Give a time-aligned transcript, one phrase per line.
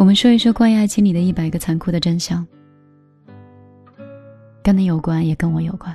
[0.00, 2.46] 我们说一说关于爱情里的一百个残酷的真相，
[4.64, 5.94] 跟你有关，也跟我有关。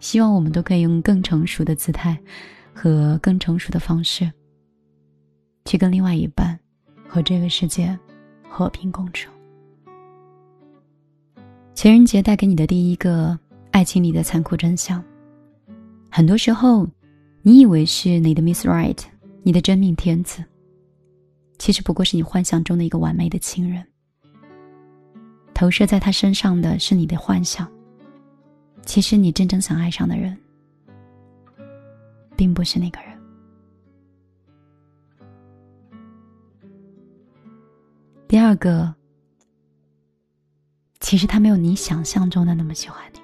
[0.00, 2.18] 希望我们都可以用更成熟的姿态
[2.74, 4.28] 和更成熟的方式，
[5.66, 6.58] 去跟另外一半
[7.06, 7.96] 和这个世界
[8.48, 9.30] 和平共处。
[11.74, 13.38] 情人节带给你的第一个
[13.70, 15.00] 爱情里的残酷真相，
[16.10, 16.84] 很多时候，
[17.42, 18.98] 你以为是你的 Miss Right，
[19.44, 20.44] 你的真命天子。
[21.60, 23.86] 其实不过是你幻想中的一个完美的情人，
[25.52, 27.70] 投射在他身上的是你的幻想。
[28.86, 30.34] 其实你真正想爱上的人，
[32.34, 33.10] 并不是那个人。
[38.26, 38.94] 第二个，
[41.00, 43.20] 其实他没有你想象中的那么喜欢你。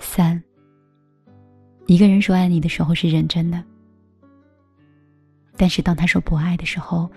[0.00, 0.42] 三，
[1.86, 3.62] 一个人说爱你的时候是认真的。
[5.56, 7.10] 但是当他说不爱的时候，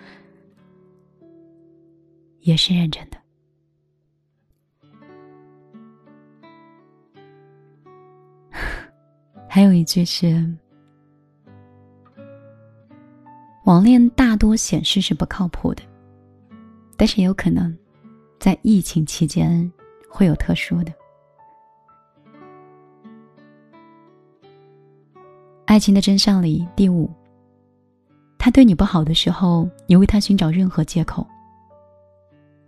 [2.42, 3.18] 也是认真的。
[9.50, 10.46] 还有一句是：
[13.66, 15.84] 网恋大多显示是不靠谱的，
[16.96, 17.78] 但是也有可能
[18.40, 19.70] 在疫情期间
[20.10, 20.94] 会有特殊的。
[25.66, 27.12] 爱情的真相里第五。
[28.40, 31.28] 他对你不好的时候，你为他寻找任何借口，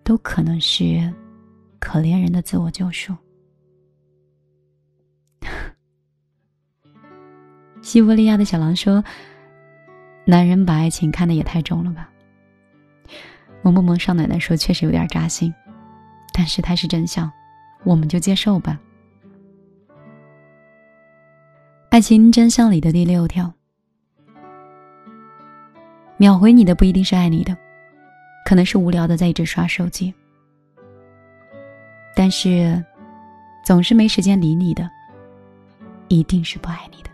[0.03, 1.11] 都可能是
[1.79, 3.15] 可怜人的自我救赎。
[7.81, 9.01] 西伯利亚的小狼说
[10.27, 12.11] ：“男人把爱情看得也太重了吧？”
[13.63, 15.53] 萌萌萌少奶奶说：“确实有点扎心，
[16.33, 17.31] 但是它是真相，
[17.85, 18.77] 我们就接受吧。”
[21.89, 23.51] 爱情真相里的第六条。
[26.21, 27.57] 秒回你的不一定是爱你的，
[28.45, 30.13] 可能是无聊的在一直刷手机。
[32.15, 32.85] 但是，
[33.65, 34.87] 总是没时间理你的，
[36.09, 37.09] 一定是不爱你的。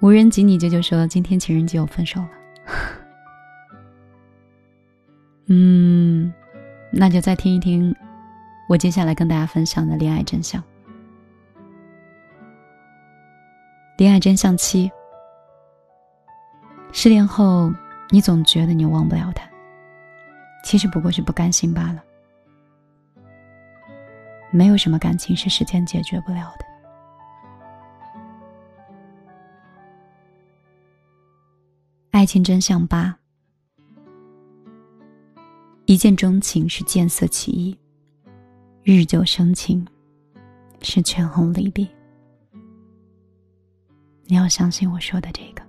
[0.00, 2.30] 无人及你舅舅说：“今天情人节我分手了。”
[5.48, 6.30] 嗯，
[6.92, 7.96] 那就再听一听
[8.68, 10.62] 我接下来跟大家分享的恋爱真相。
[13.98, 14.88] 恋爱真相七：
[16.92, 17.68] 失恋后，
[18.10, 19.42] 你总觉得你忘不了他，
[20.62, 22.04] 其实不过是不甘心罢了。
[24.52, 26.64] 没有什么感情是时间解决不了的。
[32.12, 33.18] 爱情真相八：
[35.86, 37.76] 一见钟情是见色起意，
[38.84, 39.84] 日久生情
[40.82, 41.88] 是权衡利弊。
[44.30, 45.62] 你要相信我说的这个。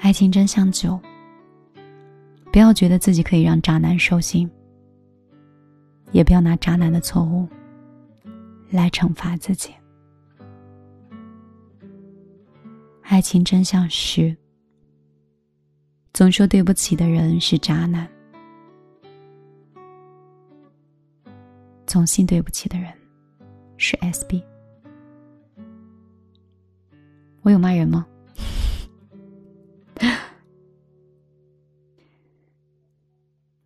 [0.00, 0.98] 爱情真相九：
[2.50, 4.50] 不要觉得自己可以让渣男收心，
[6.10, 7.46] 也不要拿渣男的错误
[8.70, 9.74] 来惩罚自己。
[13.02, 14.34] 爱情真相十：
[16.14, 18.08] 总说对不起的人是渣男，
[21.86, 22.90] 总信对不起的人
[23.76, 24.42] 是 SB。
[27.44, 28.06] 我有骂人吗？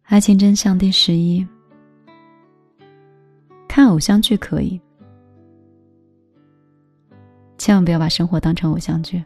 [0.03, 1.47] 爱情真相第十一：
[3.69, 4.81] 看偶像剧可以，
[7.57, 9.25] 千万不要把生活当成偶像剧。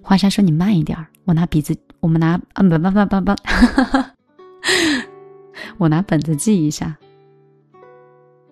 [0.00, 3.34] 华莎说：“你慢一点，我拿笔子，我们拿啊不不不不不，
[5.76, 6.96] 我拿本子记一下。”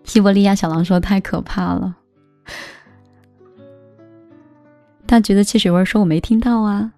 [0.05, 1.97] 西伯利亚小狼说：“太可怕了。”
[5.07, 6.93] 他觉得汽水味说：“我没听到啊。”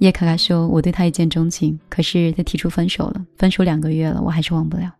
[0.00, 4.92] 叶卡卡说：“我对他一见钟情，可是他提出分手了，分手两个月了，我还是忘不了。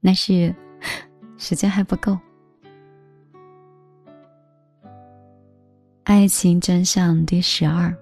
[0.00, 0.54] 那是
[1.36, 2.16] 时间还不够。”
[6.04, 7.92] 爱情真相第十二：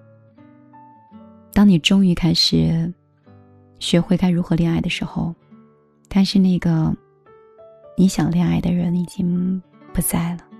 [1.53, 2.93] 当你终于开始
[3.79, 5.33] 学会该如何恋爱的时候，
[6.07, 6.95] 但是那个
[7.97, 9.59] 你想恋爱的人已经
[9.91, 10.50] 不在了。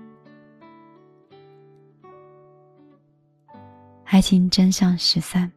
[4.12, 5.50] 爱情真相十三：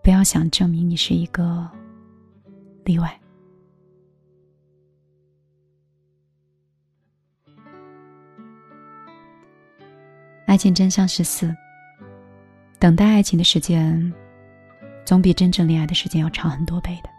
[0.00, 1.68] 不要想证明你是一个
[2.84, 3.20] 例外。
[10.46, 11.52] 爱情真相十四：
[12.78, 14.14] 等待爱情的时间，
[15.04, 17.10] 总比真正恋爱的时间要长很多倍的。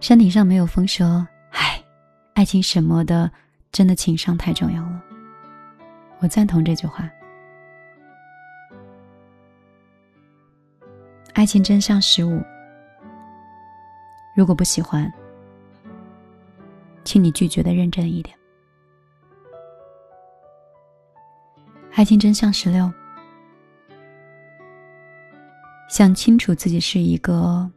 [0.00, 1.82] 山顶上没有风说：“唉，
[2.34, 3.32] 爱情什么的，
[3.72, 5.04] 真的情商太重要了。”
[6.20, 7.10] 我赞同这句话。
[11.32, 12.42] 爱情真相十五：
[14.36, 15.10] 如果不喜欢，
[17.04, 18.36] 请你拒绝的认真一点。
[21.94, 22.92] 爱情真相十六：
[25.88, 27.70] 想清楚自己是一个。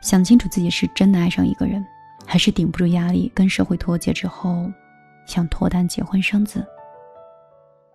[0.00, 1.84] 想清楚自己是真的爱上一个人，
[2.36, 4.70] 还是顶不住压力跟社会脱节之后，
[5.24, 6.62] 想脱单结婚生子。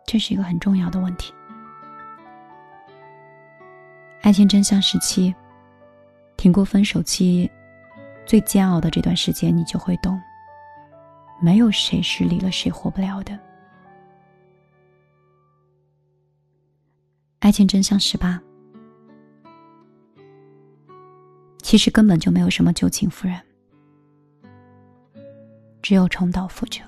[0.03, 1.31] 这是一个很重要的问题。
[4.23, 5.31] 爱情真相时期，
[6.37, 7.47] 挺过分手期
[8.25, 10.19] 最煎熬的这段时间，你就会懂，
[11.39, 13.37] 没有谁是离了谁活不了的。
[17.41, 18.41] 爱情真相十八。
[21.61, 23.39] 其实根本就没有什么旧情复燃，
[25.81, 26.81] 只有重蹈覆辙。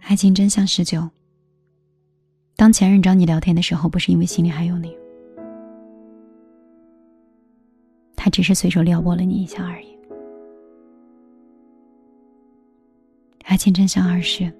[0.00, 1.08] 爱情真相十九：
[2.56, 4.96] 当前任找你聊天的时候，不是因为心里还有你，
[8.14, 9.98] 他只是随手撩拨了你一下而已。
[13.44, 14.52] 爱情真相二十：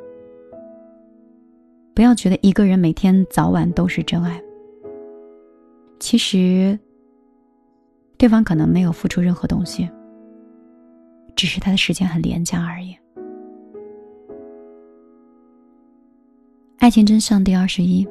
[1.94, 4.43] 不要觉得一个人每天早晚都是真爱。
[6.00, 6.79] 其实，
[8.25, 9.87] 对方可能没有付出任何东西，
[11.37, 12.97] 只是他的时间很廉价而已。
[16.79, 18.09] 爱情真相第二十一：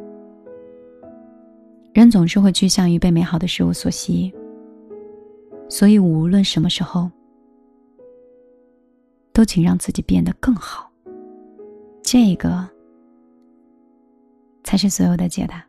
[1.95, 4.31] 人总是会趋向于被美好的事物所吸引，
[5.67, 7.09] 所以无论什么时候，
[9.31, 10.91] 都请让自己变得更好。
[12.03, 12.69] 这个
[14.63, 15.65] 才是所有的解答。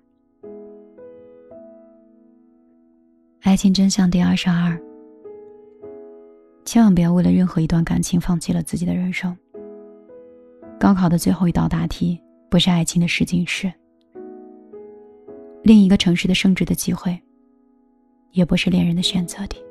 [3.55, 4.77] 爱情真相第二十二：
[6.65, 9.33] 千万不要为了任何一段感情放弃了自己的人生。
[10.77, 12.21] 高考的最后一道大题
[12.51, 13.73] 不是爱情的试金石，
[15.63, 17.17] 另一个城市的升职的机会，
[18.33, 19.63] 也不是恋人的选择题。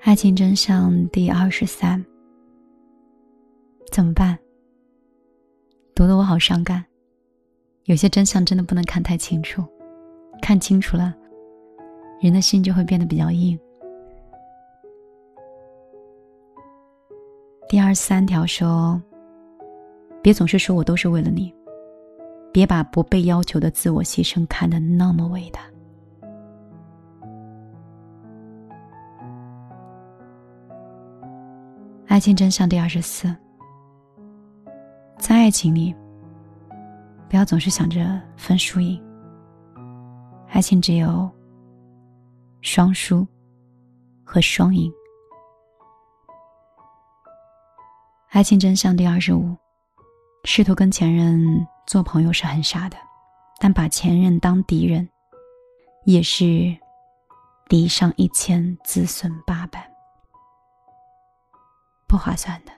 [0.00, 2.04] 爱情真相第二十三：
[3.92, 4.36] 怎么办？
[5.94, 6.84] 读得我好伤感，
[7.84, 9.64] 有些真相真的不能看太清楚。
[10.40, 11.14] 看清楚了，
[12.20, 13.58] 人的心就会变得比较硬。
[17.68, 19.02] 第二十三条说
[20.22, 21.52] ：“别总是说我都是为了你，
[22.52, 25.60] 别把不被要求的自我牺牲看得那么伟大。”
[32.06, 33.34] 爱情真相第二十四：
[35.18, 35.92] 在爱情里，
[37.28, 39.04] 不要总是想着分输赢。
[40.48, 41.30] 爱情只有
[42.62, 43.26] 双输
[44.24, 44.92] 和双赢。
[48.30, 49.56] 爱情真相第二十五：
[50.44, 52.96] 试图跟前任做朋友是很傻的，
[53.58, 55.08] 但把前任当敌人，
[56.04, 56.76] 也是
[57.68, 59.90] 敌上一千，自损八百，
[62.06, 62.72] 不划算的。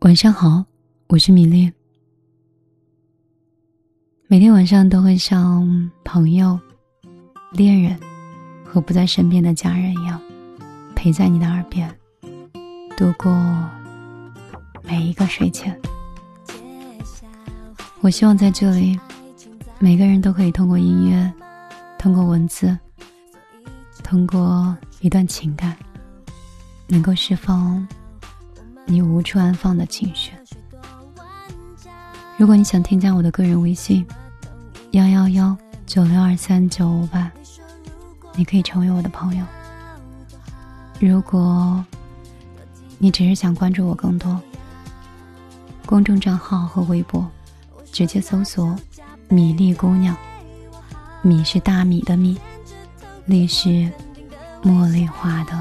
[0.00, 0.64] 晚上好，
[1.08, 1.72] 我是米粒。
[4.32, 6.56] 每天晚上都会像朋友、
[7.50, 7.98] 恋人
[8.64, 10.22] 和不在身边的家人一样，
[10.94, 11.92] 陪在你的耳边，
[12.96, 13.28] 度过
[14.84, 15.76] 每一个睡前。
[18.02, 18.96] 我希望在这里，
[19.80, 21.32] 每个人都可以通过音乐、
[21.98, 22.78] 通过文字、
[24.04, 25.76] 通过一段情感，
[26.86, 27.84] 能够释放
[28.86, 30.30] 你无处安放的情绪。
[32.36, 34.06] 如果你想添加我的个人微信。
[34.92, 35.56] 幺幺幺
[35.86, 37.30] 九六二三九五八，
[38.34, 39.46] 你可以成为我的朋友。
[40.98, 41.84] 如果
[42.98, 44.40] 你只是想关注我更多，
[45.86, 47.24] 公众账号和微博，
[47.92, 48.76] 直接搜索
[49.30, 50.16] “米粒姑娘”。
[51.22, 52.36] 米是大米的米，
[53.26, 53.88] 粒是
[54.64, 55.52] 茉莉花的